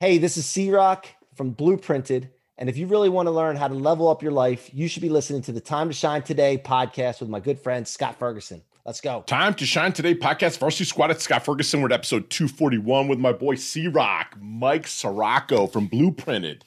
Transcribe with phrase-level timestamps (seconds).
[0.00, 2.28] Hey, this is C Rock from Blueprinted.
[2.56, 5.02] And if you really want to learn how to level up your life, you should
[5.02, 8.62] be listening to the Time to Shine Today podcast with my good friend Scott Ferguson.
[8.86, 9.24] Let's go.
[9.26, 11.80] Time to Shine Today podcast, Varsity Squad at Scott Ferguson.
[11.80, 16.60] We're at episode 241 with my boy C Rock, Mike Sirocco from Blueprinted.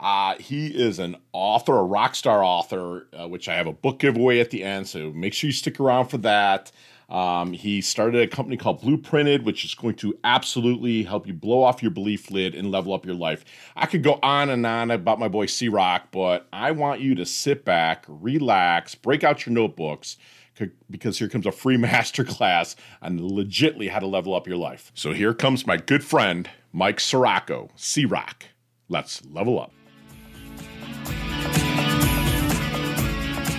[0.00, 4.00] Uh, he is an author, a rock star author, uh, which I have a book
[4.00, 4.88] giveaway at the end.
[4.88, 6.72] So make sure you stick around for that.
[7.12, 11.62] Um, he started a company called Blueprinted, which is going to absolutely help you blow
[11.62, 13.44] off your belief lid and level up your life.
[13.76, 17.14] I could go on and on about my boy C Rock, but I want you
[17.16, 20.16] to sit back, relax, break out your notebooks
[20.90, 24.90] because here comes a free masterclass on legitly how to level up your life.
[24.94, 28.46] So here comes my good friend, Mike Sirocco, C Rock.
[28.88, 29.72] Let's level up.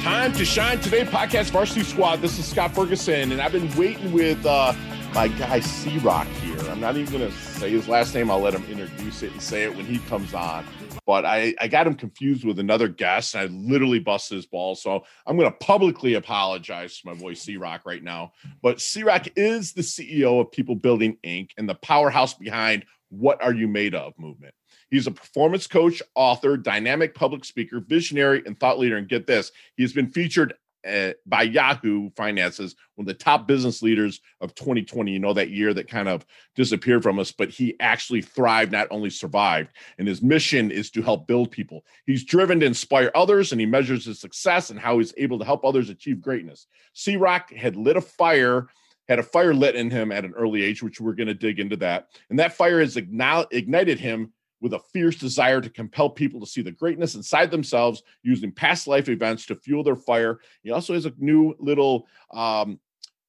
[0.03, 2.17] Time to shine today, podcast varsity squad.
[2.17, 4.73] This is Scott Ferguson, and I've been waiting with uh,
[5.13, 6.59] my guy C Rock here.
[6.69, 8.29] I'm not even going to say his last name.
[8.29, 10.65] I'll let him introduce it and say it when he comes on.
[11.05, 14.83] But I, I got him confused with another guest, and I literally busted his balls.
[14.83, 18.33] So I'm going to publicly apologize to my boy C Rock right now.
[18.61, 21.51] But C Rock is the CEO of People Building Inc.
[21.57, 24.53] and the powerhouse behind What Are You Made Of movement.
[24.93, 28.97] He's a performance coach, author, dynamic public speaker, visionary, and thought leader.
[28.97, 30.53] And get this, he's been featured
[30.87, 35.11] uh, by Yahoo Finances, one of the top business leaders of 2020.
[35.11, 38.87] You know, that year that kind of disappeared from us, but he actually thrived, not
[38.91, 39.71] only survived.
[39.97, 41.83] And his mission is to help build people.
[42.05, 45.45] He's driven to inspire others, and he measures his success and how he's able to
[45.45, 46.67] help others achieve greatness.
[46.93, 48.67] C Rock had lit a fire
[49.09, 51.59] had a fire lit in him at an early age, which we're going to dig
[51.59, 52.07] into that.
[52.29, 54.31] And that fire has ignited him
[54.63, 58.87] with a fierce desire to compel people to see the greatness inside themselves using past
[58.87, 60.39] life events to fuel their fire.
[60.63, 62.79] He also has a new little um,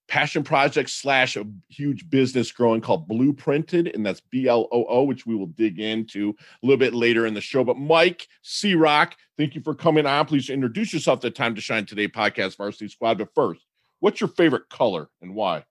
[0.06, 5.02] passion project slash a huge business growing called Blueprinted, and that's B L O O,
[5.02, 7.64] which we will dig into a little bit later in the show.
[7.64, 10.26] But Mike C Rock, thank you for coming on.
[10.26, 13.18] Please introduce yourself to Time to Shine Today podcast Varsity Squad.
[13.18, 13.66] But first,
[13.98, 15.64] what's your favorite color and why?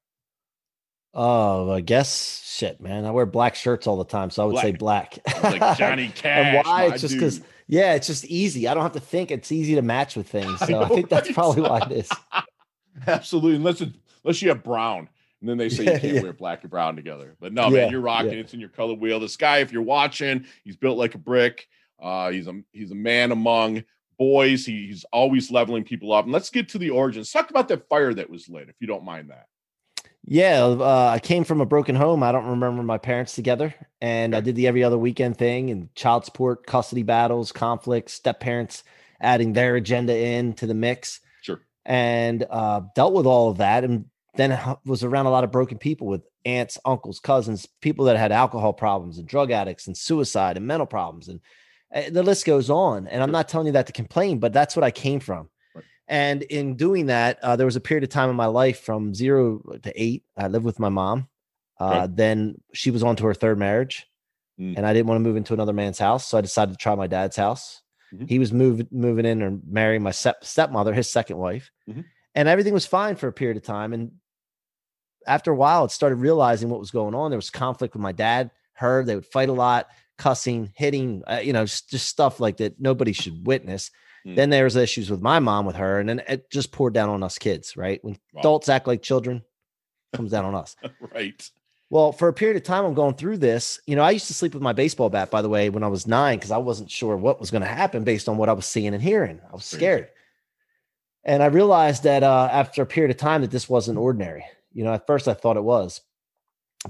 [1.14, 3.06] Oh, I guess shit, man.
[3.06, 4.64] I wear black shirts all the time, so I would black.
[4.64, 5.20] say black.
[5.62, 6.56] like Johnny Cash.
[6.56, 6.86] and why?
[6.86, 8.68] It's just because, yeah, it's just easy.
[8.68, 9.30] I don't have to think.
[9.30, 10.60] It's easy to match with things.
[10.60, 12.10] So I, know, I think that's probably why it is.
[13.06, 13.90] Absolutely, unless it,
[14.24, 15.10] unless you have brown,
[15.42, 16.22] and then they say yeah, you can't yeah.
[16.22, 17.36] wear black and brown together.
[17.40, 18.34] But no, yeah, man, you're rocking.
[18.34, 19.20] It's in your color wheel.
[19.20, 21.68] This guy, if you're watching, he's built like a brick.
[22.02, 23.84] Uh, he's a he's a man among
[24.18, 24.66] boys.
[24.66, 26.26] He, he's always leveling people up.
[26.26, 27.32] And let's get to the origins.
[27.32, 29.48] Talk about that fire that was lit, if you don't mind that.
[30.26, 32.24] Yeah, uh, I came from a broken home.
[32.24, 35.94] I don't remember my parents together, and I did the every other weekend thing and
[35.96, 38.84] child support, custody battles, conflicts, step parents
[39.20, 41.20] adding their agenda in to the mix.
[41.42, 41.60] Sure.
[41.86, 45.78] And uh, dealt with all of that, and then was around a lot of broken
[45.78, 50.56] people with aunts, uncles, cousins, people that had alcohol problems and drug addicts and suicide
[50.56, 51.42] and mental problems, and
[51.94, 53.08] uh, the list goes on.
[53.08, 55.50] And I'm not telling you that to complain, but that's what I came from.
[56.08, 59.14] And in doing that, uh, there was a period of time in my life from
[59.14, 60.24] zero to eight.
[60.38, 61.30] I lived with my mom.
[61.80, 62.14] Uh, okay.
[62.16, 64.06] Then she was on to her third marriage,
[64.60, 64.76] mm.
[64.78, 66.94] and I didn't want to move into another man's house, so I decided to try
[66.96, 67.82] my dad's house.
[68.14, 68.26] Mm-hmm.
[68.26, 72.02] He was moving moving in or marrying my step, stepmother, his second wife, mm-hmm.
[72.36, 73.92] and everything was fine for a period of time.
[73.92, 74.12] And
[75.26, 77.32] after a while, it started realizing what was going on.
[77.32, 79.04] There was conflict with my dad, her.
[79.04, 79.88] They would fight a lot,
[80.18, 83.90] cussing, hitting, uh, you know, just, just stuff like that nobody should witness.
[84.26, 84.36] Mm.
[84.36, 87.10] Then there was issues with my mom with her, and then it just poured down
[87.10, 87.76] on us kids.
[87.76, 88.40] Right when wow.
[88.40, 89.44] adults act like children,
[90.14, 90.76] comes down on us.
[91.14, 91.50] right.
[91.90, 93.80] Well, for a period of time, I'm going through this.
[93.86, 95.90] You know, I used to sleep with my baseball bat, by the way, when I
[95.90, 98.54] was nine, because I wasn't sure what was going to happen based on what I
[98.54, 99.40] was seeing and hearing.
[99.48, 100.10] I was scared.
[101.24, 104.44] And I realized that uh, after a period of time that this wasn't ordinary.
[104.72, 106.02] You know, at first I thought it was,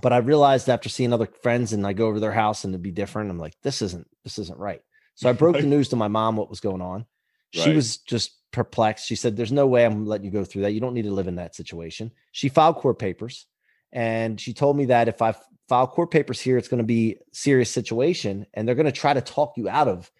[0.01, 2.81] but I realized after seeing other friends and I go over their house and it'd
[2.81, 4.81] be different, I'm like, this isn't this isn't right.
[5.15, 7.05] So I broke the news to my mom what was going on.
[7.53, 7.75] She right.
[7.75, 9.05] was just perplexed.
[9.05, 10.71] She said, There's no way I'm letting you go through that.
[10.71, 12.11] You don't need to live in that situation.
[12.31, 13.45] She filed court papers
[13.91, 15.35] and she told me that if I
[15.69, 19.13] file court papers here, it's going to be serious situation and they're going to try
[19.13, 20.11] to talk you out of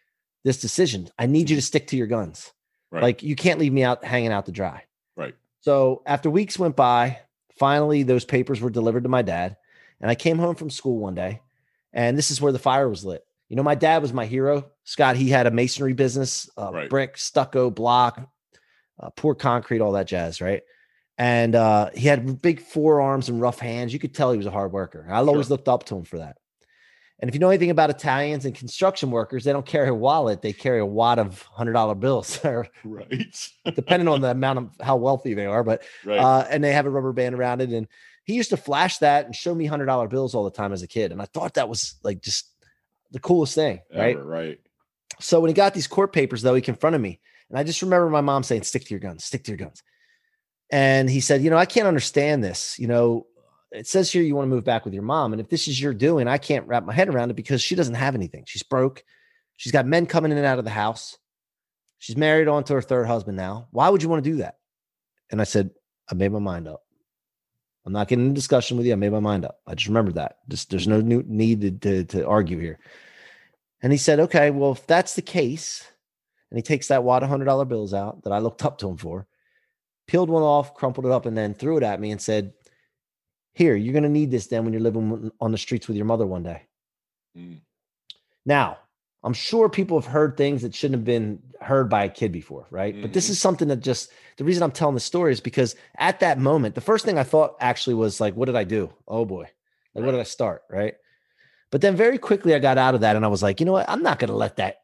[0.44, 1.10] this decision.
[1.18, 1.60] I need you mm-hmm.
[1.60, 2.52] to stick to your guns.
[2.92, 3.02] Right.
[3.02, 4.84] Like you can't leave me out hanging out to dry.
[5.16, 5.36] Right.
[5.62, 7.20] So after weeks went by,
[7.58, 9.58] finally those papers were delivered to my dad.
[10.00, 11.40] And I came home from school one day,
[11.94, 13.26] and this is where the fire was lit.
[13.54, 14.72] You know, my dad was my hero.
[14.84, 16.90] Scott, he had a masonry business, uh, right.
[16.90, 18.28] brick, stucco, block,
[19.00, 20.64] uh, pour concrete, all that jazz, right?
[21.20, 23.94] And uh, he had big forearms and rough hands.
[23.94, 25.06] You could tell he was a hard worker.
[25.08, 26.38] I always looked up to him for that.
[27.20, 30.42] And if you know anything about Italians and construction workers, they don't carry a wallet;
[30.42, 32.44] they carry a wad of hundred dollar bills,
[32.84, 33.52] right?
[33.76, 35.64] depending on the amount of how wealthy they are.
[35.64, 36.18] But right.
[36.18, 37.88] uh, and they have a rubber band around it, and
[38.24, 40.82] he used to flash that and show me hundred dollar bills all the time as
[40.82, 42.50] a kid, and I thought that was like just
[43.14, 44.16] the coolest thing, right?
[44.16, 44.60] Ever, right.
[45.20, 47.20] So when he got these court papers, though, he confronted me.
[47.50, 49.84] And I just remember my mom saying, stick to your guns, stick to your guns.
[50.72, 52.78] And he said, you know, I can't understand this.
[52.80, 53.28] You know,
[53.72, 55.32] it says here you want to move back with your mom.
[55.32, 57.76] And if this is your doing, I can't wrap my head around it because she
[57.76, 58.44] doesn't have anything.
[58.48, 59.04] She's broke.
[59.58, 61.18] She's got men coming in and out of the house.
[62.00, 63.68] She's married on to her third husband now.
[63.72, 64.58] Why would you want to do that?
[65.32, 65.70] And I said,
[66.10, 66.82] I made my mind up.
[67.86, 68.94] I'm not getting in discussion with you.
[68.94, 69.60] I made my mind up.
[69.68, 70.38] I just remembered that.
[70.50, 72.80] Just there's no new need to, to, to argue here.
[73.84, 75.86] And he said, okay, well, if that's the case,
[76.50, 78.90] and he takes that wad of hundred dollar bills out that I looked up to
[78.90, 79.28] him for,
[80.08, 82.54] peeled one off, crumpled it up, and then threw it at me and said,
[83.54, 86.26] Here, you're gonna need this then when you're living on the streets with your mother
[86.26, 86.64] one day.
[87.38, 87.60] Mm.
[88.46, 88.78] Now,
[89.22, 92.68] I'm sure people have heard things that shouldn't have been heard by a kid before,
[92.70, 92.96] right?
[93.02, 93.32] But this Mhm.
[93.32, 96.76] is something that just the reason I'm telling the story is because at that moment,
[96.76, 98.94] the first thing I thought actually was like, what did I do?
[99.08, 99.50] Oh boy.
[99.96, 100.64] Like, what did I start?
[100.70, 100.96] Right.
[101.74, 103.72] But then very quickly I got out of that and I was like, you know
[103.72, 103.90] what?
[103.90, 104.76] I'm not going to let that,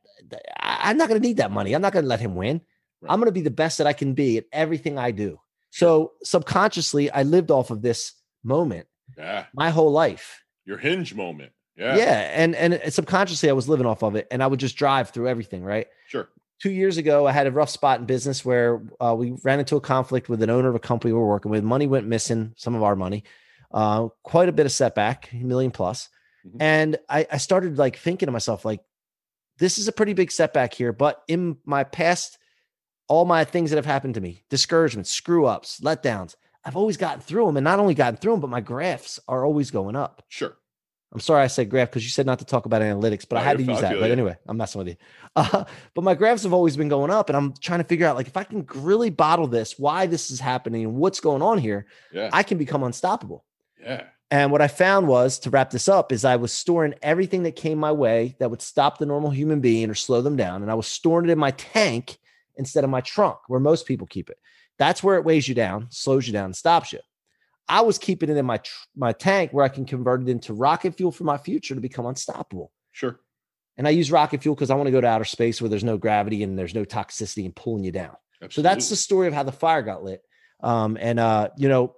[0.59, 1.73] I'm not going to need that money.
[1.75, 2.61] I'm not going to let him win.
[2.99, 3.11] Right.
[3.11, 5.39] I'm going to be the best that I can be at everything I do.
[5.69, 8.13] So subconsciously, I lived off of this
[8.43, 9.45] moment Yeah.
[9.53, 10.43] my whole life.
[10.65, 11.51] Your hinge moment.
[11.77, 11.95] Yeah.
[11.95, 12.31] Yeah.
[12.33, 15.27] and and subconsciously I was living off of it and I would just drive through
[15.27, 15.85] everything, right?
[16.07, 16.27] Sure.
[16.59, 19.75] two years ago, I had a rough spot in business where uh, we ran into
[19.75, 21.63] a conflict with an owner of a company we were working with.
[21.63, 23.23] Money went missing, some of our money,
[23.71, 26.09] uh, quite a bit of setback, a million plus.
[26.47, 26.57] Mhm.
[26.61, 28.81] And I, I started like thinking to myself, like,
[29.57, 30.93] this is a pretty big setback here.
[30.93, 32.37] But in my past,
[33.07, 37.21] all my things that have happened to me, discouragements, screw ups, letdowns, I've always gotten
[37.21, 37.57] through them.
[37.57, 40.23] And not only gotten through them, but my graphs are always going up.
[40.29, 40.55] Sure.
[41.11, 43.43] I'm sorry I said graph because you said not to talk about analytics, but I
[43.43, 43.99] had to use that.
[43.99, 44.95] But anyway, I'm messing with you.
[45.35, 45.63] Uh,
[45.93, 48.27] but my graphs have always been going up, and I'm trying to figure out like
[48.27, 51.85] if I can really bottle this, why this is happening, and what's going on here,
[52.11, 52.29] Yeah.
[52.33, 53.43] I can become unstoppable.
[53.81, 54.03] yeah.
[54.31, 57.55] And what I found was to wrap this up is I was storing everything that
[57.55, 60.69] came my way that would stop the normal human being or slow them down, and
[60.69, 62.17] I was storing it in my tank
[62.55, 64.37] instead of my trunk, where most people keep it.
[64.77, 66.99] That's where it weighs you down, slows you down, and stops you.
[67.67, 70.53] I was keeping it in my tr- my tank where I can convert it into
[70.53, 72.71] rocket fuel for my future to become unstoppable.
[72.91, 73.19] Sure.
[73.77, 75.83] And I use rocket fuel because I want to go to outer space where there's
[75.83, 78.15] no gravity and there's no toxicity and pulling you down.
[78.41, 78.53] Absolutely.
[78.53, 80.21] So that's the story of how the fire got lit.
[80.61, 81.95] Um, and uh, you know,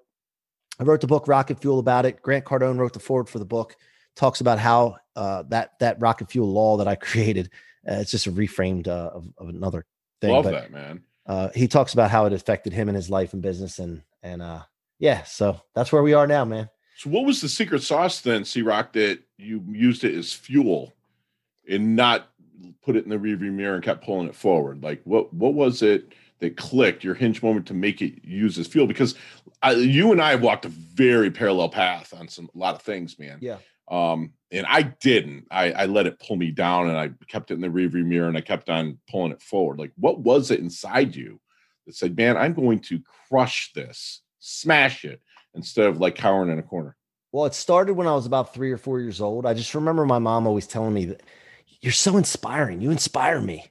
[0.79, 2.21] I wrote the book Rocket Fuel about it.
[2.21, 3.75] Grant Cardone wrote the foreword for the book.
[4.15, 7.49] Talks about how uh, that that rocket fuel law that I created.
[7.87, 9.85] Uh, it's just a reframed uh, of, of another
[10.19, 10.31] thing.
[10.31, 11.01] Love but that, man.
[11.25, 14.41] uh, he talks about how it affected him in his life and business, and and
[14.41, 14.61] uh,
[14.99, 16.69] yeah, so that's where we are now, man.
[16.97, 20.93] So what was the secret sauce then, C Rock, that you used it as fuel
[21.67, 22.29] and not
[22.83, 24.83] put it in the rearview mirror and kept pulling it forward?
[24.83, 28.67] Like what what was it that clicked your hinge moment to make it use as
[28.67, 28.85] fuel?
[28.85, 29.15] Because
[29.61, 32.81] I, you and I have walked a very parallel path on some a lot of
[32.81, 33.39] things, man.
[33.41, 33.57] Yeah.
[33.89, 35.47] Um, and I didn't.
[35.51, 38.27] I, I let it pull me down and I kept it in the rearview mirror
[38.27, 39.79] and I kept on pulling it forward.
[39.79, 41.39] Like what was it inside you
[41.85, 45.21] that said, Man, I'm going to crush this, smash it,
[45.53, 46.95] instead of like cowering in a corner?
[47.31, 49.45] Well, it started when I was about three or four years old.
[49.45, 51.23] I just remember my mom always telling me that
[51.81, 52.81] you're so inspiring.
[52.81, 53.70] You inspire me.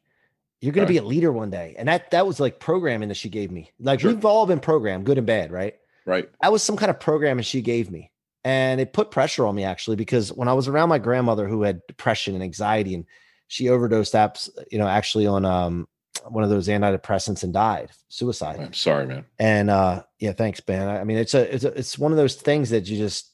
[0.60, 1.00] You're going to Okay.
[1.00, 1.74] be a leader one day.
[1.78, 3.70] And that that was like programming that she gave me.
[3.80, 4.12] Like Sure.
[4.12, 5.74] we've all been programmed, good and bad, right?
[6.04, 6.28] Right.
[6.42, 8.10] That was some kind of programming she gave me.
[8.44, 11.62] And it put pressure on me actually, because when I was around my grandmother who
[11.62, 13.04] had depression and anxiety, and
[13.48, 15.88] she overdosed apps, you know, actually on um
[16.28, 18.60] one of those antidepressants and died, suicide.
[18.60, 19.24] I'm sorry, man.
[19.38, 20.88] And uh yeah, thanks, Ben.
[20.88, 23.30] I I mean, it's a it's a, it's one of those things that you just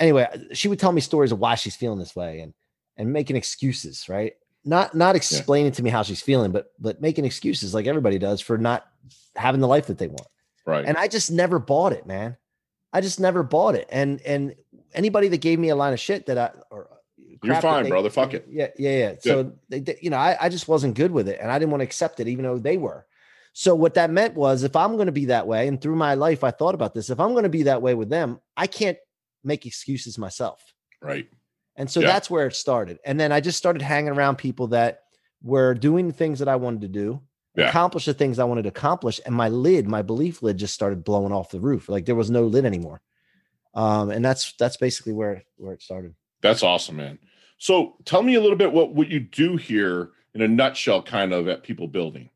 [0.00, 2.54] anyway, she would tell me stories of why she's feeling this way and
[2.96, 4.32] and making excuses, right?
[4.64, 8.40] Not not explaining to me how she's feeling, but but making excuses like everybody does
[8.40, 8.86] for not
[9.34, 10.26] having the life that they want.
[10.66, 10.84] Right.
[10.84, 12.36] And I just never bought it, man.
[12.92, 13.88] I just never bought it.
[13.90, 14.54] And and
[14.92, 16.96] anybody that gave me a line of shit that I or uh,
[17.42, 18.10] You're fine, they- brother.
[18.10, 18.46] Fuck it.
[18.50, 19.14] Yeah, yeah, yeah.
[19.20, 21.70] So they, they- you know, I, I just wasn't good with it, and I didn't
[21.70, 23.06] want to accept it, even though they were.
[23.54, 26.14] So what that meant was, if I'm going to be that way, and through my
[26.14, 27.08] life, I thought about this.
[27.10, 28.98] If I'm going to be that way with them, I can't
[29.42, 30.62] make excuses myself.
[31.00, 31.28] right.
[31.76, 32.06] And so Yeah.
[32.08, 32.98] that's where it started.
[33.04, 35.04] And then I just started hanging around people that
[35.42, 37.20] were doing the things that I wanted to do,
[37.56, 37.68] Yeah.
[37.68, 39.20] accomplish the things I wanted to accomplish.
[39.24, 41.88] And my lid, my belief lid just started blowing off the roof.
[41.88, 43.00] Like there was no lid anymore.
[43.74, 46.14] Um, and that's that's basically where where it started.
[46.42, 47.18] That's awesome, man.
[47.58, 51.32] So tell me a little bit what what you do here in a nutshell, kind
[51.32, 52.30] of at People Building.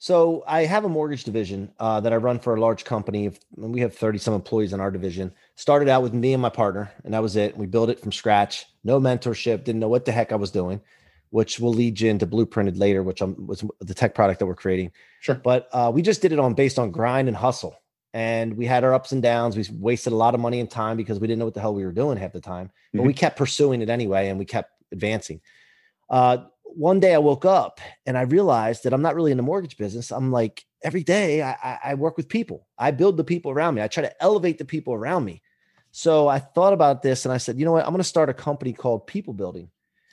[0.00, 3.32] So I have a mortgage division uh, that I run for a large company.
[3.56, 5.32] We have 30 some employees in our division.
[5.56, 7.56] Started out with me and my partner, and that was it.
[7.56, 8.66] We built it from scratch.
[8.84, 9.64] No mentorship.
[9.64, 10.80] Didn't know what the heck I was doing,
[11.30, 14.54] which will lead you into blueprinted later, which I'm was the tech product that we're
[14.54, 14.92] creating.
[15.20, 15.34] Sure.
[15.34, 17.76] But uh, we just did it on based on grind and hustle.
[18.14, 19.56] And we had our ups and downs.
[19.56, 21.74] We wasted a lot of money and time because we didn't know what the hell
[21.74, 22.70] we were doing half the time.
[22.94, 25.40] But we kept pursuing it anyway, and we kept advancing.
[26.08, 26.38] Uh,
[26.74, 29.76] one day I woke up and I realized that I'm not really in the mortgage
[29.76, 30.10] business.
[30.10, 32.66] I'm like every day I, I work with people.
[32.78, 33.82] I build the people around me.
[33.82, 35.42] I try to elevate the people around me.
[35.90, 37.84] So I thought about this and I said, you know what?
[37.84, 39.70] I'm going to start a company called People Building,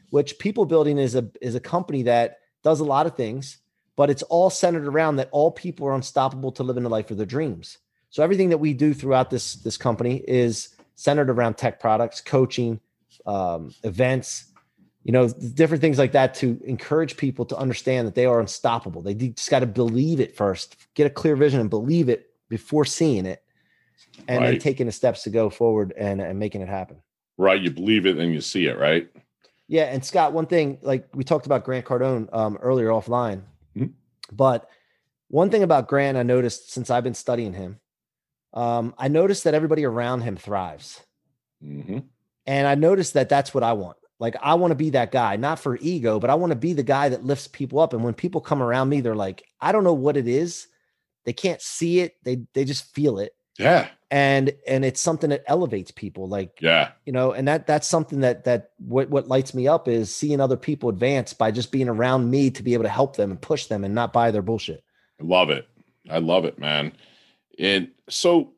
[0.09, 3.59] which People Building is a is a company that does a lot of things,
[3.95, 7.11] but it's all centered around that all people are unstoppable to live in the life
[7.11, 7.77] of their dreams.
[8.09, 12.79] So everything that we do throughout this this company is centered around tech products, coaching,
[13.25, 14.45] um, events,
[15.05, 19.03] you know, different things like that to encourage people to understand that they are unstoppable.
[19.03, 22.85] They just got to believe it first, get a clear vision and believe it before
[22.85, 23.43] seeing it,
[24.27, 24.51] and right.
[24.51, 26.97] then taking the steps to go forward and, and making it happen.
[27.37, 27.61] Right.
[27.61, 29.07] You believe it and you see it, right?
[29.67, 29.83] Yeah.
[29.83, 33.43] And Scott, one thing, like we talked about Grant Cardone um, earlier offline,
[33.77, 33.91] mm-hmm.
[34.31, 34.67] but
[35.27, 37.79] one thing about Grant I noticed since I've been studying him,
[38.55, 41.01] um, I noticed that everybody around him thrives.
[41.63, 41.99] Mm-hmm.
[42.47, 43.97] And I noticed that that's what I want.
[44.19, 46.73] Like I want to be that guy, not for ego, but I want to be
[46.73, 47.93] the guy that lifts people up.
[47.93, 50.67] And when people come around me, they're like, I don't know what it is.
[51.25, 52.15] They can't see it.
[52.23, 53.35] They they just feel it.
[53.57, 53.87] Yeah.
[54.11, 56.29] And and it's something that elevates people.
[56.29, 59.87] Like, yeah, you know, and that that's something that that what what lights me up
[59.87, 63.17] is seeing other people advance by just being around me to be able to help
[63.17, 64.83] them and push them and not buy their bullshit.
[65.19, 65.67] I love it.
[66.09, 66.93] I love it, man.
[67.57, 68.53] And so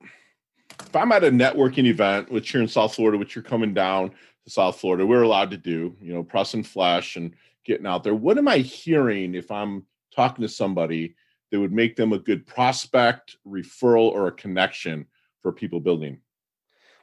[0.81, 4.11] if I'm at a networking event, which you're in South Florida, which you're coming down,
[4.47, 7.33] South Florida, we're allowed to do, you know, pressing flesh and
[7.65, 8.15] getting out there.
[8.15, 9.85] What am I hearing if I'm
[10.15, 11.15] talking to somebody
[11.51, 15.05] that would make them a good prospect, referral, or a connection
[15.41, 16.19] for people building?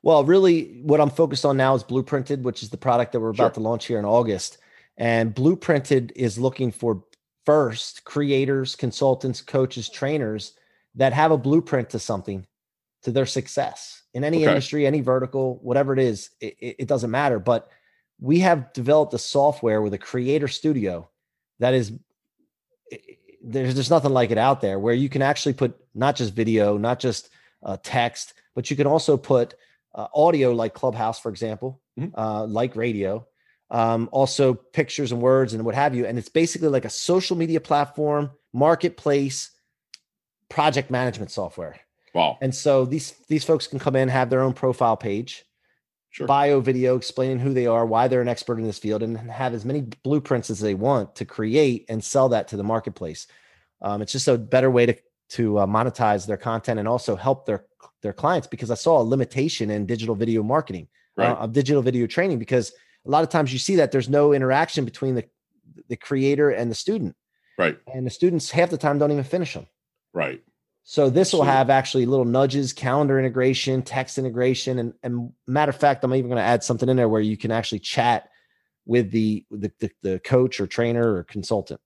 [0.03, 3.31] Well, really, what I'm focused on now is Blueprinted, which is the product that we're
[3.31, 3.55] about sure.
[3.55, 4.59] to launch here in August.
[4.97, 7.05] And Blueprinted is looking for
[7.45, 10.53] first creators, consultants, coaches, trainers
[10.95, 12.47] that have a blueprint to something
[13.03, 14.49] to their success in any okay.
[14.49, 17.39] industry, any vertical, whatever it is, it, it, doesn't matter.
[17.41, 17.69] But
[18.21, 21.11] we have developed a software with a creator studio
[21.59, 21.93] that is
[23.43, 26.79] there's there's nothing like it out there where you can actually put not just video,
[26.79, 27.29] not just
[27.63, 29.55] uh, text, but you can also put
[29.95, 32.19] uh, audio like Clubhouse, for example, mm-hmm.
[32.19, 33.27] uh, like radio,
[33.71, 36.07] um, also pictures and words and what have you.
[36.07, 39.51] And it's basically like a social media platform, marketplace,
[40.49, 41.81] project management software.
[42.15, 42.39] Wow.
[42.41, 45.45] And so these these folks can come in, have their own profile page,
[46.11, 46.27] sure.
[46.27, 49.53] bio video explaining who they are, why they're an expert in this field, and have
[49.53, 53.27] as many blueprints as they want to create and sell that to the marketplace.
[53.83, 54.97] Um, it's just a better way to
[55.31, 57.67] to uh, monetize their content and also help their
[58.03, 60.87] their clients because I saw a limitation in digital video marketing,
[61.19, 61.31] uh, right.
[61.33, 62.73] uh, of digital video training because
[63.07, 65.25] a lot of times you see that there's no interaction between the
[65.89, 67.17] the creator and the student.
[67.59, 67.77] Right.
[67.93, 69.67] And the students half the time don't even finish them.
[70.13, 70.43] Right.
[70.87, 75.77] So this will have actually little nudges, calendar integration, text integration, and, and matter of
[75.77, 78.29] fact, I'm even going to add something in there where you can actually chat
[78.85, 81.81] with the, the the, the coach or trainer or consultant.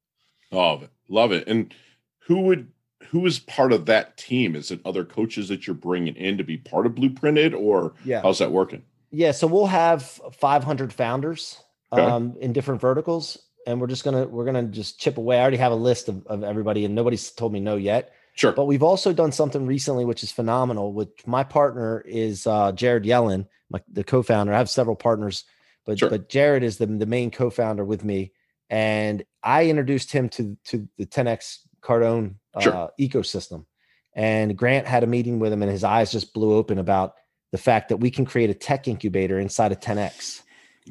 [0.50, 1.46] Love it, love it.
[1.46, 1.72] And
[2.18, 2.72] who would
[3.10, 4.56] who is part of that team?
[4.56, 8.20] Is it other coaches that you're bringing in to be part of Blueprinted, or yeah.
[8.20, 8.82] how's that working?
[9.12, 10.02] Yeah, so we'll have
[10.38, 11.62] 500 founders
[11.92, 12.02] okay.
[12.02, 15.38] um, in different verticals, and we're just gonna we're gonna just chip away.
[15.38, 18.12] I already have a list of, of everybody, and nobody's told me no yet.
[18.38, 18.52] Sure.
[18.52, 20.92] But we've also done something recently, which is phenomenal.
[20.92, 24.54] With my partner is uh, Jared Yellen, my, the co-founder.
[24.54, 25.42] I have several partners,
[25.85, 26.09] but sure.
[26.09, 28.30] but Jared is the, the main co-founder with me,
[28.71, 32.90] and I introduced him to to the 10x Cardone uh, sure.
[33.00, 33.66] ecosystem.
[34.14, 37.14] And Grant had a meeting with him, and his eyes just blew open about
[37.50, 40.42] the fact that we can create a tech incubator inside of 10x.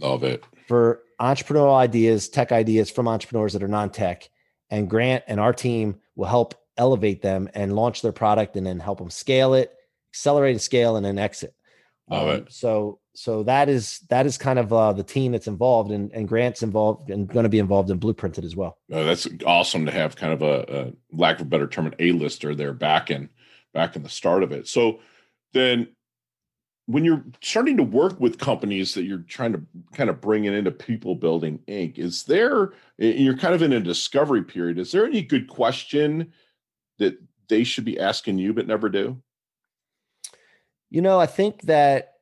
[0.02, 4.30] Love it for entrepreneurial ideas, tech ideas from entrepreneurs that are non-tech.
[4.70, 8.80] And Grant and our team will help elevate them and launch their product and then
[8.80, 9.74] help them scale it,
[10.14, 11.54] accelerate and scale, and then exit.
[12.10, 12.52] Love um, it.
[12.52, 16.28] So so that is that is kind of uh, the team that's involved and, and
[16.28, 20.16] Grant's involved and going to be involved in blueprinted as well that's awesome to have
[20.16, 23.28] kind of a, a lack of a better term an a-lister there back in
[23.74, 25.00] back in the start of it so
[25.54, 25.88] then
[26.86, 29.62] when you're starting to work with companies that you're trying to
[29.94, 33.80] kind of bring it into people building inc is there you're kind of in a
[33.80, 36.32] discovery period is there any good question
[37.00, 37.18] that
[37.50, 39.22] they should be asking you but never do?
[40.90, 42.14] You know, I think that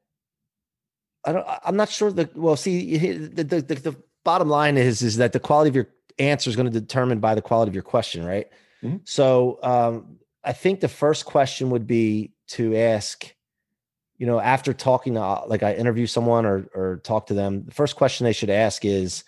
[1.25, 1.46] I don't.
[1.63, 2.36] I'm not sure that.
[2.36, 5.88] Well, see, the the, the, the bottom line is is that the quality of your
[6.20, 8.48] answer is going to determine by the quality of your question, right?
[8.84, 8.98] Mm-hmm.
[9.05, 13.34] So, um, I think the first question would be to ask,
[14.17, 17.74] you know, after talking to like I interview someone or or talk to them, the
[17.74, 19.24] first question they should ask is,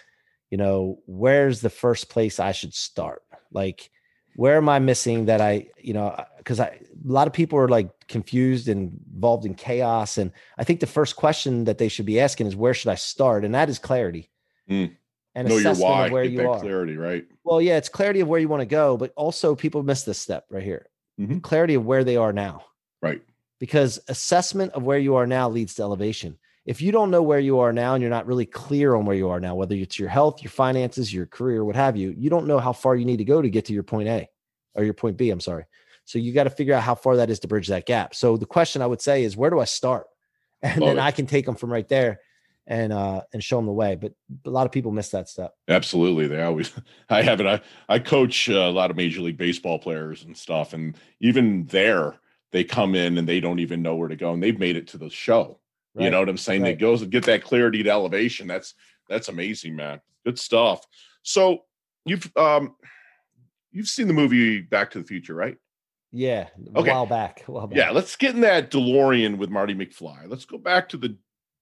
[0.51, 3.23] you know, where's the first place I should start?
[3.51, 3.89] Like,
[4.37, 7.67] where am I missing that I, you know, because I a lot of people are
[7.67, 10.19] like confused and involved in chaos.
[10.19, 12.95] And I think the first question that they should be asking is where should I
[12.95, 13.43] start?
[13.43, 14.29] And that is clarity.
[14.69, 14.95] Mm.
[15.33, 16.59] and know your assessment why, of where you are.
[16.59, 17.25] clarity, right?
[17.43, 20.19] Well, yeah, it's clarity of where you want to go, but also people miss this
[20.19, 20.87] step right here.
[21.19, 21.41] Mhm.
[21.41, 22.65] Clarity of where they are now.
[23.01, 23.21] Right.
[23.59, 26.37] Because assessment of where you are now leads to elevation.
[26.67, 29.15] If you don't know where you are now and you're not really clear on where
[29.15, 32.29] you are now, whether it's your health, your finances, your career, what have you, you
[32.29, 34.27] don't know how far you need to go to get to your point A
[34.75, 35.29] or your point B.
[35.29, 35.63] I'm sorry.
[36.03, 38.13] So you got to figure out how far that is to bridge that gap.
[38.13, 40.07] So the question I would say is, where do I start?
[40.63, 41.07] And Love then it.
[41.07, 42.19] I can take them from right there
[42.65, 43.95] and uh and show them the way.
[43.95, 45.53] But a lot of people miss that step.
[45.67, 46.25] Absolutely.
[46.25, 46.73] They always,
[47.09, 47.45] I have it.
[47.45, 50.73] I, I coach uh, a lot of Major League Baseball players and stuff.
[50.73, 52.15] And even there,
[52.51, 54.33] they come in and they don't even know where to go.
[54.33, 55.59] And they've made it to the show.
[55.99, 56.63] You know what I'm saying?
[56.63, 56.73] Right.
[56.73, 58.47] It goes and get that clarity to elevation.
[58.47, 58.73] That's,
[59.09, 60.01] that's amazing, man.
[60.25, 60.85] Good stuff.
[61.23, 61.63] So
[62.05, 62.75] you've, um,
[63.71, 65.57] you've seen the movie Back to the Future, right?
[66.11, 66.91] Yeah, a Okay.
[66.91, 67.43] while back.
[67.47, 67.77] While back.
[67.77, 67.91] Yeah.
[67.91, 70.29] Let's get in that DeLorean with Marty McFly.
[70.29, 71.17] Let's go back to the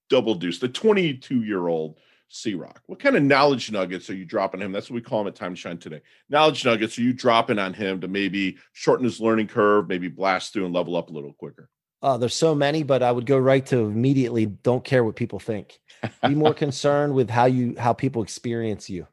[0.08, 2.80] double deuce, the 22 year old C Rock.
[2.86, 4.72] What kind of knowledge nuggets are you dropping him?
[4.72, 6.00] That's what we call him at Time to Shine today.
[6.28, 10.52] Knowledge nuggets are you dropping on him to maybe shorten his learning curve, maybe blast
[10.52, 11.68] through and level up a little quicker?
[12.06, 14.46] Uh, there's so many, but I would go right to immediately.
[14.46, 15.80] Don't care what people think.
[16.22, 19.08] Be more concerned with how you how people experience you,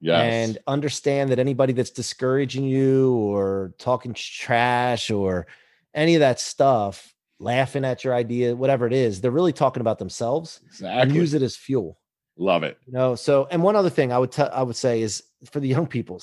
[0.00, 0.22] Yes.
[0.22, 5.46] and understand that anybody that's discouraging you or talking trash or
[5.92, 9.98] any of that stuff, laughing at your idea, whatever it is, they're really talking about
[9.98, 11.98] themselves and use it as fuel.
[12.38, 12.78] Love it.
[12.86, 13.16] You know.
[13.16, 15.86] So, and one other thing I would tell I would say is for the young
[15.86, 16.22] people,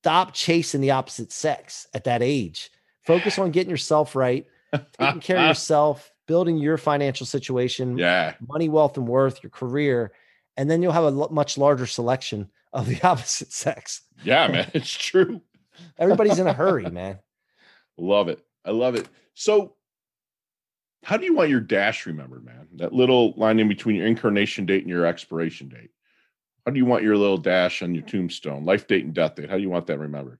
[0.00, 2.70] stop chasing the opposite sex at that age.
[3.04, 4.46] Focus on getting yourself right,
[4.98, 8.34] taking care of yourself, building your financial situation, yeah.
[8.46, 10.12] money, wealth, and worth, your career,
[10.56, 14.02] and then you'll have a much larger selection of the opposite sex.
[14.22, 14.70] Yeah, man.
[14.74, 15.40] It's true.
[15.98, 17.18] Everybody's in a hurry, man.
[17.96, 18.44] Love it.
[18.64, 19.08] I love it.
[19.34, 19.74] So,
[21.02, 22.68] how do you want your dash remembered, man?
[22.76, 25.90] That little line in between your incarnation date and your expiration date.
[26.64, 29.50] How do you want your little dash on your tombstone, life date and death date?
[29.50, 30.38] How do you want that remembered?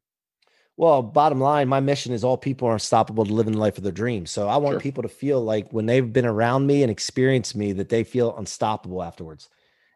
[0.77, 3.79] Well, bottom line, my mission is all people are unstoppable to live in the life
[3.79, 4.31] of their dreams.
[4.31, 4.81] So I want Sure.
[4.81, 8.37] people to feel like when they've been around me and experienced me, that they feel
[8.37, 9.49] unstoppable afterwards.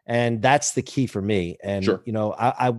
[0.05, 1.57] And that's the key for me.
[1.61, 2.01] And Sure.
[2.05, 2.73] you know, I, I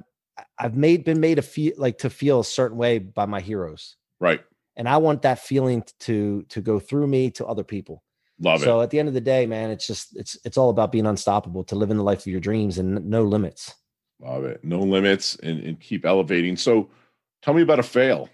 [0.58, 3.96] I've made been made a feel like to feel a certain way by my heroes.
[4.18, 4.40] Right.
[4.76, 8.02] And I want that feeling to to go through me to other people.
[8.40, 8.66] Love so it.
[8.66, 11.06] So at the end of the day, man, it's just it's it's all about being
[11.06, 13.74] unstoppable to live in the life of your dreams and no limits.
[14.20, 14.64] Love it.
[14.64, 16.56] No limits and, and keep elevating.
[16.56, 16.90] So,
[17.42, 18.28] tell me about a fail.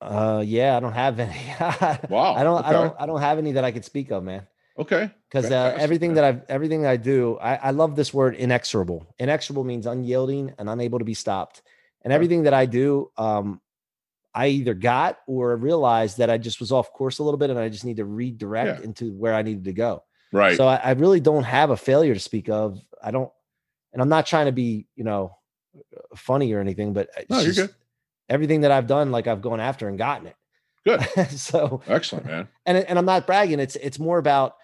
[0.00, 1.34] Uh yeah, I don't have any.
[2.08, 4.46] Wow, I don't I don't I don't have any that I could speak of, man.
[4.78, 5.10] Okay.
[5.28, 9.12] because uh, everything that I've everything that I do, I, I love this word inexorable.
[9.18, 11.62] Inexorable means unyielding and unable to be stopped.
[12.02, 13.60] And everything that I do, um,
[14.32, 17.58] I either got or realized that I just was off course a little bit, and
[17.58, 18.84] I just need to redirect Yeah.
[18.84, 20.04] into where I needed to go.
[20.32, 20.56] Right.
[20.56, 22.80] So I, I really don't have a failure to speak of.
[23.02, 23.32] I don't,
[23.92, 25.36] and I'm not trying to be, you know,
[26.16, 27.74] funny or anything, but No, you're good.
[28.28, 30.36] everything that I've done, like I've gone after and gotten it.
[30.84, 31.30] Good.
[31.38, 32.48] so Excellent, man.
[32.66, 33.60] and and I'm not bragging.
[33.60, 34.54] It's it's more about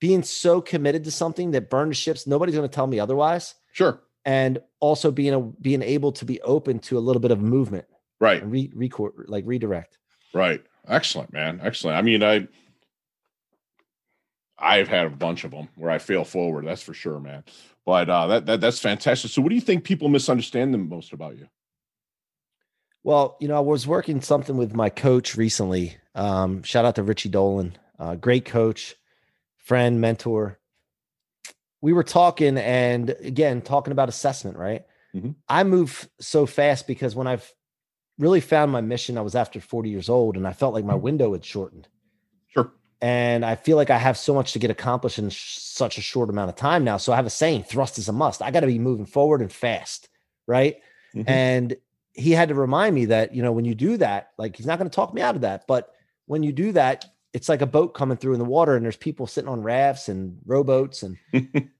[0.00, 2.26] being so committed to something that burn the ships.
[2.26, 4.00] Nobody's going to tell me otherwise, Sure.
[4.24, 7.86] and also being a, being able to be open to a little bit of movement
[8.20, 8.42] Right.
[8.42, 9.98] and re, record like redirect.
[10.34, 10.62] Right.
[10.86, 11.60] Excellent, man.
[11.62, 11.96] Excellent.
[11.96, 12.46] I mean, I
[14.58, 16.66] I've had a bunch of them where I fail forward.
[16.66, 17.44] That's for sure, man.
[17.86, 19.30] But uh, that, that that's fantastic.
[19.30, 21.48] So, what do you think people misunderstand the most about you?
[23.02, 25.98] Well, you know, I was working something with my coach recently.
[26.14, 28.94] Um, shout out to Richie Dolan, uh, great coach,
[29.56, 30.58] friend, mentor.
[31.82, 34.86] We were talking, and again, talking about assessment, right?
[35.14, 35.34] Mhm.
[35.48, 37.52] I move so fast because when I've
[38.18, 40.94] really found my mission, I was after 40 years old, and I felt like my
[40.94, 41.88] window had shortened.
[43.04, 46.00] And I feel like I have so much to get accomplished in sh- such a
[46.00, 46.96] short amount of time now.
[46.96, 48.40] So I have a saying thrust is a must.
[48.40, 50.08] I got to be moving forward and fast.
[50.46, 50.76] Right.
[51.14, 51.28] Mhm.
[51.28, 51.76] And
[52.14, 54.78] he had to remind me that, you know, when you do that, like he's not
[54.78, 55.66] going to talk me out of that.
[55.66, 55.90] But
[56.26, 58.96] when you do that, it's like a boat coming through in the water and there's
[58.96, 61.18] people sitting on rafts and rowboats and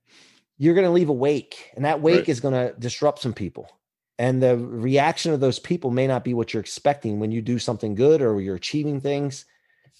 [0.58, 2.28] you're going to leave a wake and that wake Right.
[2.28, 3.70] is going to disrupt some people.
[4.18, 7.58] And the reaction of those people may not be what you're expecting when you do
[7.58, 9.44] something good or you're achieving things.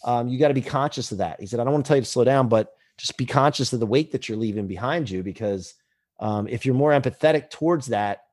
[0.04, 1.40] Um, you got to be conscious of that.
[1.40, 3.72] He said, I don't want to tell you to slow down, but just be conscious
[3.72, 5.74] of the weight that you're leaving behind you because
[6.20, 8.24] um, if you're more empathetic towards that,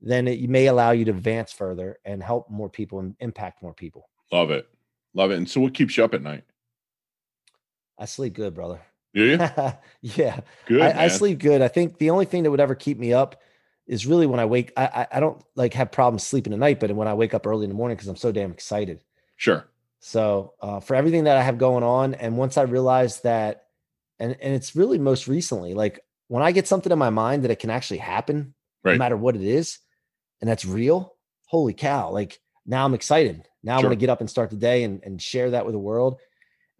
[0.00, 3.74] then it may allow you to advance further and help more people and impact more
[3.74, 4.08] people.
[4.32, 4.68] Love it.
[5.14, 5.36] Love it.
[5.36, 6.44] And so, what keeps you up at night?
[7.98, 8.80] I sleep good, brother.
[9.12, 9.38] You?
[10.02, 10.82] yeah, Good.
[10.82, 11.62] I, I sleep good.
[11.62, 13.40] I think the only thing that would ever keep me up
[13.86, 14.72] is really when I wake.
[14.76, 17.46] I, I I don't like have problems sleeping at night, but when I wake up
[17.46, 19.02] early in the morning because I'm so damn excited.
[19.36, 19.66] Sure.
[20.00, 23.64] So uh, for everything that I have going on, and once I realized that
[24.20, 27.50] and and it's really most recently like when I get something in my mind that
[27.50, 28.92] it can actually happen, Right.
[28.92, 29.78] no matter what it is,
[30.40, 31.16] and that's real.
[31.46, 32.10] Holy cow!
[32.10, 33.48] Like now I'm excited.
[33.62, 33.88] Now I Sure.
[33.88, 36.18] want to get up and start the day and and share that with the world.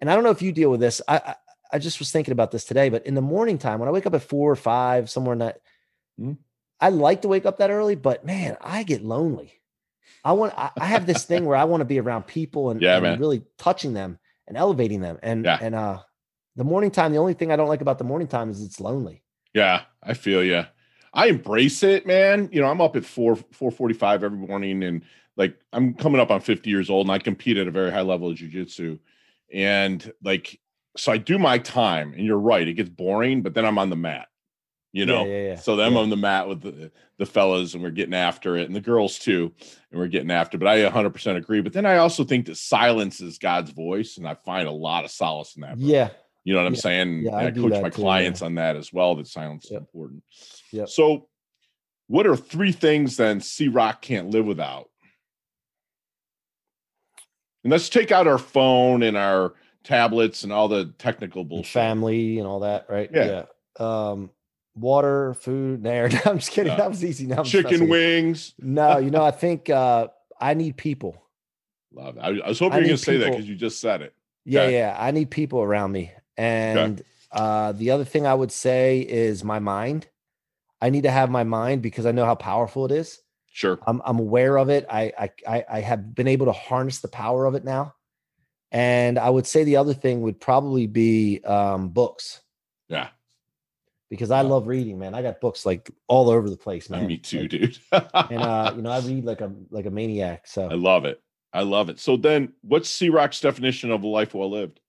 [0.01, 1.01] And I don't know if you deal with this.
[1.09, 1.35] I, I
[1.73, 4.07] I just was thinking about this today, but in the morning time when I wake
[4.07, 5.61] up at four or five, somewhere in that,
[6.21, 6.39] Mhm.
[6.81, 9.58] I like to wake up that early, but man, I get lonely.
[10.25, 12.83] I want I, I have this thing where I want to be around people and,
[12.83, 15.19] Yeah, and really touching them and elevating them.
[15.23, 15.59] And Yeah.
[15.61, 16.01] and uh
[16.57, 18.81] the morning time, the only thing I don't like about the morning time is it's
[18.81, 19.23] lonely.
[19.55, 20.65] Yeah, I feel you.
[21.15, 22.49] I embrace it, man.
[22.53, 25.03] You know, I'm up at four four forty five every morning, and
[25.37, 28.03] like I'm coming up on fifty years old, and I compete at a very high
[28.03, 28.99] level of jujitsu,
[29.53, 30.61] and like
[30.97, 32.13] so I do my time.
[32.13, 34.29] And you're right, it gets boring, but then I'm on the mat.
[34.93, 35.57] You know, yeah, yeah, yeah.
[35.57, 35.99] so Yeah.
[35.99, 39.19] on the mat with the, the fellas, and we're getting after it, and the girls
[39.19, 39.53] too,
[39.91, 40.57] and we're getting after.
[40.57, 40.61] it.
[40.61, 41.61] But I 100 percent agree.
[41.61, 45.05] But then I also think that silence is God's voice, and I find a lot
[45.05, 45.79] of solace in that.
[45.79, 45.87] bro.
[45.87, 46.09] Yeah.
[46.45, 46.81] You know what I'm Yeah.
[46.81, 47.23] saying?
[47.25, 47.91] Yeah, I I, coach my too, yeah.
[47.91, 49.15] clients on that as well.
[49.17, 50.23] That silence is important.
[50.73, 50.87] Yeah.
[50.87, 51.29] So,
[52.07, 54.89] what are three things then C Rock can't live without?
[57.65, 59.53] And let's take out our phone and our
[59.85, 61.73] tablets and all the technical bullshit.
[61.73, 63.11] family and all that, right?
[63.13, 63.45] Yeah.
[63.79, 64.31] Um,
[64.81, 66.09] water, food, and air.
[66.09, 66.73] No, I'm just kidding.
[66.73, 66.79] Yeah.
[66.79, 67.27] That was easy.
[67.27, 68.55] Now Chicken wings.
[68.59, 70.09] No, you know, I think uh
[70.41, 71.23] I need people.
[71.93, 72.21] Love it.
[72.21, 74.15] I, I was hoping you were going to say that because you just said it.
[74.45, 74.79] Yeah, Okay.
[74.79, 74.97] yeah.
[74.99, 76.13] I need people around me.
[76.37, 80.07] And uh the other thing I would say is my mind.
[80.81, 83.21] I need to have my mind because I know how powerful it is.
[83.51, 83.79] Sure.
[83.87, 84.87] I'm I'm aware of it.
[84.89, 87.95] I I I, I have been able to harness the power of it now.
[88.71, 92.41] And I would say the other thing would probably be um books
[92.89, 93.09] Yeah.
[94.11, 95.15] Because I love reading, man.
[95.15, 97.07] I got books like all over the place, man.
[97.07, 97.79] Me too, Like, dude.
[97.93, 100.47] and uh, you know, I read like a like a maniac.
[100.47, 101.21] So I love it.
[101.53, 101.99] I love it.
[101.99, 104.81] So then, what's C Rock's definition of a life well lived?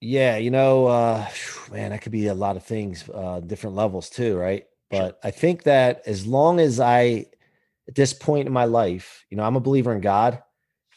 [0.00, 1.26] yeah, you know, uh
[1.72, 4.66] man, that could be a lot of things, uh, different levels too, right?
[4.90, 7.26] But I think that as long as I
[7.88, 10.42] at this point in my life, you know, I'm a believer in God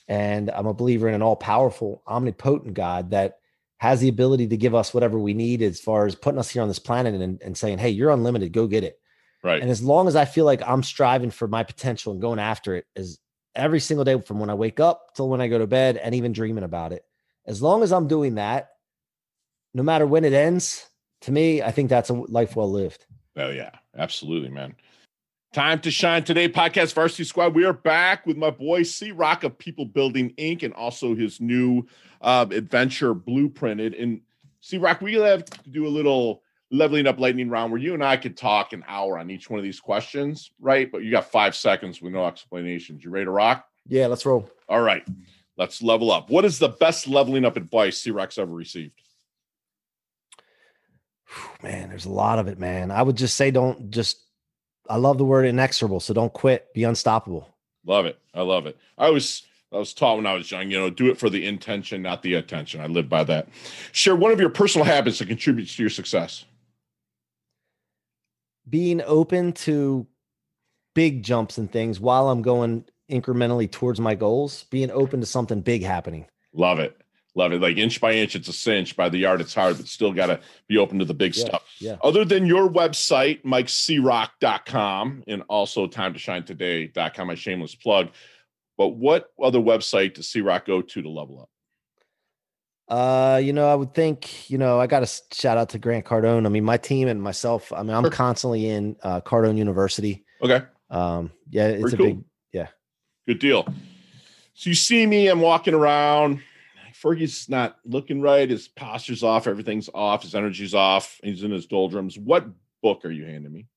[0.10, 3.39] and I'm a believer in an all-powerful, omnipotent God that
[3.79, 6.61] has the ability to give us whatever we need as far as putting us here
[6.61, 8.99] on this planet and, and saying, Hey, you're unlimited, go get it.
[9.43, 9.61] Right.
[9.61, 12.75] And as long as I feel like I'm striving for my potential and going after
[12.75, 13.19] it is
[13.55, 16.15] every single day from when I wake up till when I go to bed and
[16.15, 17.03] even dreaming about it.
[17.45, 18.69] As long as I'm doing that,
[19.73, 20.89] no matter when it ends,
[21.21, 23.05] to me, I think that's a life well lived.
[23.35, 24.75] Oh yeah, absolutely, man.
[25.53, 27.55] Time to shine today, podcast Varsity Squad.
[27.55, 30.63] We are back with my boy C Rock of People Building Inc.
[30.63, 31.87] and also his new
[32.21, 34.01] uh, adventure blueprinted.
[34.01, 34.21] And
[34.62, 38.03] C Rock, we have to do a little leveling up lightning round where you and
[38.03, 40.91] I could talk an hour on each one of these questions, right?
[40.91, 43.03] But you got five seconds with no explanations.
[43.03, 43.65] You ready to rock?
[43.88, 44.49] Yeah, let's roll.
[44.67, 45.08] All right,
[45.58, 46.30] let's level up.
[46.30, 49.01] What is the best leveling up advice C Rock's ever received?
[51.62, 52.91] Man, there's a lot of it, man.
[52.91, 54.21] I would just say don't just
[54.89, 57.53] I love the word inexorable, so don't quit, be unstoppable.
[57.86, 58.19] Love it.
[58.34, 58.77] I love it.
[58.97, 61.45] I was I was taught when I was young, you know, do it for the
[61.45, 62.80] intention, not the attention.
[62.80, 63.49] I live by that.
[63.91, 66.45] Share one of your personal habits that contributes to your success.
[68.69, 70.08] Being open to
[70.95, 75.62] big jumps and things while I'm going incrementally towards my goals, being open to something
[75.62, 76.25] big happening.
[76.53, 76.99] Love it.
[77.36, 77.62] Love it.
[77.62, 78.95] Like inch by inch, it's a cinch.
[78.95, 81.45] By the yard, it's hard, but still got to be open to the big Yeah,
[81.45, 81.63] stuff.
[81.80, 81.97] yeah.
[82.03, 88.10] Other than your website, MikeCrock.com and also time to shine today.com, my shameless plug.
[88.77, 91.49] But what other website does C Rock go to to level up?
[92.87, 96.05] Uh, you know, I would think, you know, I got to shout out to Grant
[96.05, 96.45] Cardone.
[96.45, 98.11] I mean, my team and myself, I mean, I'm Sure.
[98.11, 100.23] constantly in uh, Cardone University.
[100.41, 100.61] Okay.
[100.89, 102.05] Um, yeah, it's Very a cool.
[102.05, 102.67] big, yeah.
[103.27, 103.67] Good deal.
[104.53, 106.41] So you see me, I'm walking around.
[106.93, 108.49] Fergie's not looking right.
[108.49, 109.47] His posture's off.
[109.47, 110.23] Everything's off.
[110.23, 111.19] His energy's off.
[111.21, 112.17] He's in his doldrums.
[112.17, 112.47] What
[112.81, 113.67] book are you handing me?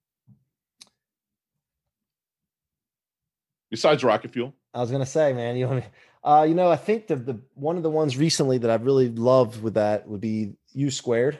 [3.70, 4.54] Besides Rocket Fuel?
[4.74, 5.82] I was gonna say, man, you know,
[6.24, 9.08] uh, you know, I think the the one of the ones recently that I've really
[9.08, 11.38] loved with that would be U Squared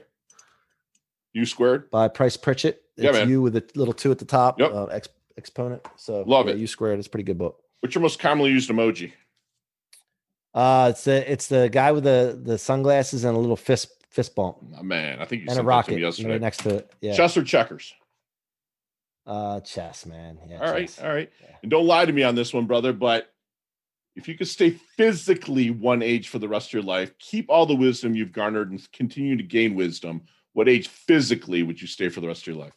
[1.32, 1.90] U squared?
[1.90, 2.82] by Price Pritchett.
[2.96, 3.28] It's Yeah, man.
[3.28, 4.72] you with a little two at the top, Yep.
[4.72, 5.86] uh, ex, exponent.
[5.96, 6.58] So Love yeah, it.
[6.58, 6.98] U Squared.
[6.98, 7.62] It's a pretty good book.
[7.80, 9.12] What's your most commonly used emoji?
[10.52, 14.34] Uh, it's the it's the guy with the the sunglasses and a little fist fist
[14.34, 16.30] bump Oh, man, I think you and a that to yesterday.
[16.32, 16.92] right next to it.
[17.00, 17.94] Yeah, Chess or checkers?
[19.30, 20.38] Uh, chess, man.
[20.48, 21.00] Yeah, all right, chess.
[21.00, 21.30] all right.
[21.40, 21.56] Yeah.
[21.62, 22.92] And don't lie to me on this one, brother.
[22.92, 23.32] But
[24.16, 27.64] if you could stay physically one age for the rest of your life, keep all
[27.64, 32.08] the wisdom you've garnered and continue to gain wisdom, what age physically would you stay
[32.08, 32.74] for the rest of your life?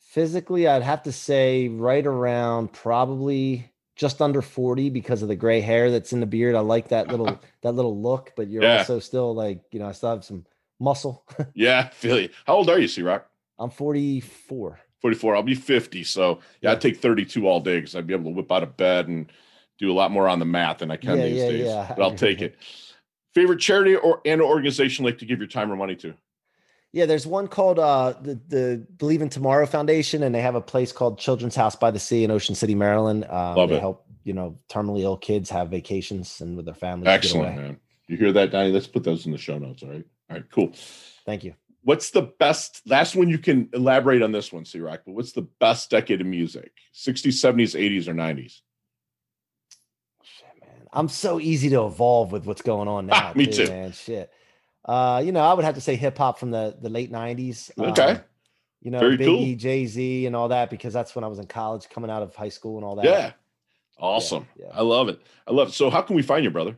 [0.00, 5.60] Physically, I'd have to say right around probably just under 40 because of the gray
[5.60, 6.54] hair that's in the beard.
[6.54, 8.78] I like that little that little look, but you're Yeah.
[8.78, 10.44] also still like, you know, I still have some
[10.80, 11.24] muscle.
[11.54, 12.30] Yeah, I feel you.
[12.46, 13.28] How old are you, C Rock?
[13.58, 14.80] I'm 44.
[15.00, 15.36] 44.
[15.36, 16.04] I'll be 50.
[16.04, 16.72] So yeah.
[16.72, 19.30] I'd take 32 all day because I'd be able to whip out of bed and
[19.78, 21.66] do a lot more on the math than I can Yeah, these yeah, days.
[21.66, 21.94] yeah.
[21.96, 22.56] But I'll take it.
[23.34, 26.14] Favorite charity or and organization like to give your time or money to?
[26.92, 30.60] Yeah, there's one called uh the the Believe in Tomorrow Foundation, and they have a
[30.60, 33.26] place called Children's House by the Sea in Ocean City, Maryland.
[33.26, 33.80] Um, Love they it.
[33.80, 37.08] help you know terminally ill kids have vacations and with their families.
[37.08, 37.76] Excellent, man.
[38.08, 38.72] You hear that, Donnie?
[38.72, 39.82] Let's put those in the show notes.
[39.82, 40.04] All right.
[40.30, 40.72] All right, cool.
[41.26, 41.54] Thank you.
[41.82, 45.02] What's the best last one you can elaborate on this one, C Rock?
[45.06, 46.72] But what's the best decade of music?
[46.94, 48.60] 60s, 70s, 80s, or 90s?
[50.22, 53.32] Shit, man, I'm so easy to evolve with what's going on now.
[53.34, 53.68] Me too.
[53.68, 53.92] man.
[53.92, 54.30] Shit.
[54.84, 57.70] Uh, you know, I would have to say hip hop from the the late '90s.
[57.78, 58.02] Okay.
[58.12, 58.20] Um,
[58.80, 59.38] you know, Very cool.
[59.40, 62.22] Biggie, Jay Z, and all that because that's when I was in college, coming out
[62.22, 63.04] of high school, and all that.
[63.04, 63.32] Yeah.
[63.98, 64.46] Awesome.
[64.56, 64.68] yeah.
[64.72, 65.20] I love it.
[65.46, 65.74] I love it.
[65.74, 66.76] So how can we find you, brother?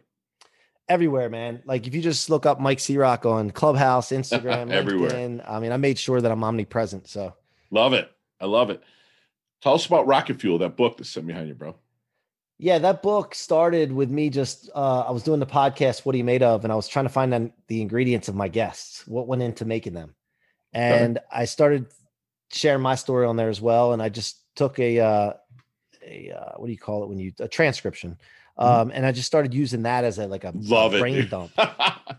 [0.91, 1.63] Everywhere, man.
[1.65, 5.11] Like if you just look up Mike C Rock on Clubhouse, Instagram, Everywhere.
[5.13, 5.49] LinkedIn.
[5.51, 7.09] I mean, I made sure that I'm omnipresent.
[7.09, 7.35] So
[7.71, 8.11] Love it.
[8.41, 8.83] I love it.
[9.63, 11.77] Tell us about Rocket Fuel, that book that's sitting behind you, bro.
[12.59, 16.19] yeah, that book started with me just uh I was doing the podcast, What Are
[16.19, 16.65] You Made Of?
[16.65, 19.65] And I was trying to find the, the ingredients of my guests, what went into
[19.65, 20.15] making them.
[20.73, 21.87] And I started
[22.53, 23.93] sharing my story on there as well.
[23.93, 25.33] And I just took a uh
[26.05, 28.19] a uh, what do you call it when you a transcription.
[28.61, 30.71] Um, and I just started using that as a like a, Mm-hmm.
[30.71, 31.01] Love a it.
[31.01, 31.53] brain dump.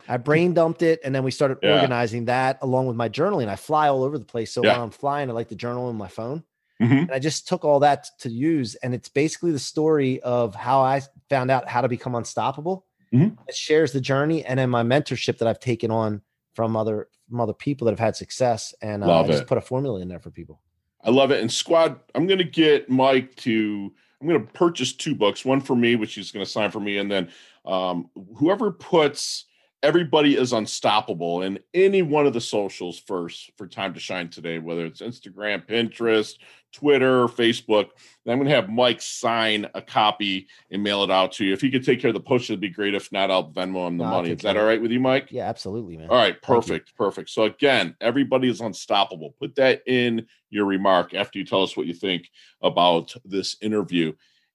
[0.08, 1.76] I brain dumped it, and then we started Yeah.
[1.76, 3.48] organizing that along with my journaling.
[3.48, 4.74] I fly all over the place, so Yeah.
[4.74, 6.44] while I'm flying, I like to journal on my phone.
[6.82, 7.02] Mhm.
[7.04, 10.82] And I just took all that to use, and it's basically the story of how
[10.82, 12.86] I found out how to become unstoppable.
[13.14, 13.38] Mhm.
[13.48, 16.22] It shares the journey, and then my mentorship that I've taken on
[16.56, 19.48] from other from other people that have had success, and uh, I just it.
[19.48, 20.60] put a formula in there for people.
[21.04, 21.40] I love it.
[21.40, 25.96] And squad, I'm gonna get Mike to I'm gonna purchase two books, one for me,
[25.96, 27.30] which he's gonna sign for me, and then
[27.66, 29.46] um, whoever puts
[29.84, 34.60] everybody is unstoppable in any one of the socials first for time to shine today,
[34.60, 36.36] whether it's Instagram, Pinterest,
[36.72, 37.90] Twitter, Facebook.
[38.26, 41.54] Then I'm gonna have Mike sign a copy and mail it out to you.
[41.54, 42.96] If he could take care of the post, it'd be great.
[42.96, 44.32] If not, I'll Venmo him the No, money.
[44.32, 45.28] Is that all right with you, Mike?
[45.32, 46.10] Yeah, absolutely, man.
[46.10, 47.30] All right, perfect, perfect.
[47.30, 49.36] So again, everybody is unstoppable.
[49.40, 52.30] Put that in your remark after you tell us what you think
[52.62, 54.14] about this interview.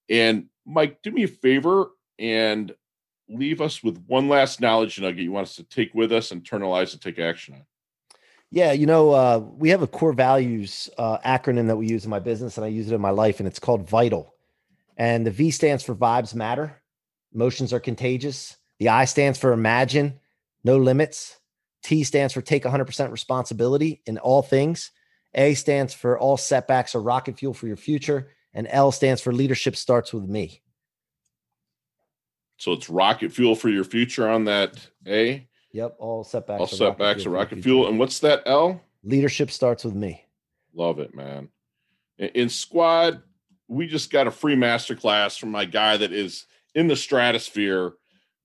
[0.08, 2.74] And Mike, do me a favor and
[3.28, 6.92] leave us with one last knowledge nugget you want us to take with us, internalize,
[6.92, 7.62] and take action on.
[8.50, 12.10] Yeah, you know, uh, we have a core values uh, acronym that we use in
[12.10, 14.32] my business, and I use it in my life, and it's called VITAL.
[14.96, 16.80] And the V stands for vibes matter,
[17.34, 18.56] emotions are contagious.
[18.78, 20.20] The I stands for imagine,
[20.64, 21.38] no limits.
[21.82, 24.90] T stands for take 100% responsibility in all things.
[25.34, 28.32] A stands for all setbacks are rocket fuel for your future.
[28.52, 30.62] And L stands for leadership starts with me.
[32.56, 35.46] So it's rocket fuel for your future on that A.
[35.72, 36.60] Yep, all setbacks.
[36.60, 37.88] All setbacks are rocket fuel.
[37.88, 38.80] And what's that L?
[39.04, 40.24] Leadership starts with me.
[40.74, 41.48] Love it, man.
[42.18, 43.22] In, in squad,
[43.68, 47.94] we just got a free masterclass from my guy that is in the stratosphere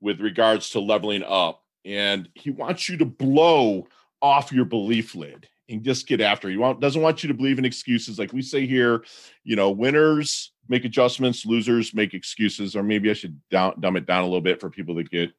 [0.02, 1.64] with regards to leveling up.
[1.86, 3.88] And he wants you to blow
[4.22, 6.52] off your belief lid and just get after it.
[6.52, 8.20] He want, doesn't want you to believe in excuses.
[8.20, 9.04] Like we say here,
[9.44, 14.06] you know, winners make adjustments, losers make excuses, or maybe I should down, dumb it
[14.06, 15.32] down a little bit for people that get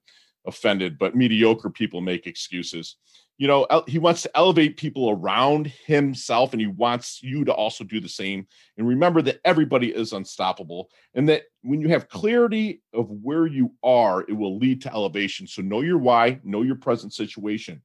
[0.47, 2.97] offended, but mediocre people make excuses.
[3.39, 7.83] You know he wants to elevate people around himself and he wants you to also
[7.83, 8.47] do the same.
[8.77, 13.73] And remember that everybody is unstoppable and that when you have clarity of where you
[13.83, 15.47] are it will lead to elevation.
[15.47, 17.83] So know your why know your present situation.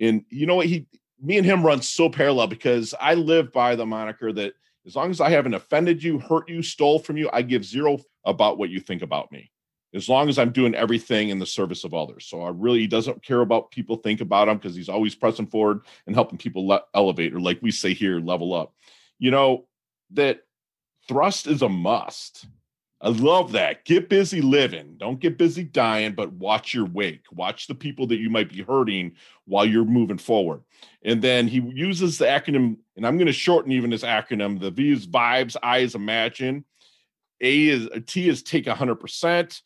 [0.00, 0.66] And you know what?
[0.66, 0.86] He
[1.24, 4.52] me and him run so parallel because i live by the moniker that
[4.86, 7.98] as long as i haven't offended you hurt you stole from you i give zero
[8.24, 9.50] about what you think about me
[9.94, 12.26] as long as I'm doing everything in the service of others.
[12.26, 15.46] So I really he doesn't care about people think about him because he's always pressing
[15.46, 18.74] forward and helping people le- elevate or like we say here level up.
[19.18, 19.66] You know
[20.10, 20.40] that
[21.08, 22.46] thrust is a must.
[23.00, 23.84] I love that.
[23.84, 24.96] Get busy living.
[24.96, 27.26] Don't get busy dying, but watch your wake.
[27.30, 29.12] Watch the people that you might be hurting
[29.44, 30.62] while you're moving forward.
[31.02, 34.58] And then he uses the acronym, and I'm going to shorten even his acronym.
[34.58, 36.64] The V is vibes, I is imagine,
[37.42, 39.60] A is T is take 100%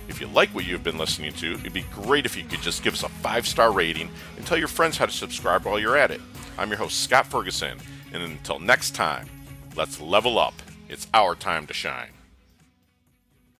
[0.08, 2.82] If you like what you've been listening to, it'd be great if you could just
[2.82, 5.96] give us a five star rating and tell your friends how to subscribe while you're
[5.96, 6.20] at it.
[6.58, 7.78] I'm your host, Scott Ferguson,
[8.12, 9.26] and until next time,
[9.74, 10.60] let's level up.
[10.90, 12.10] It's our time to shine.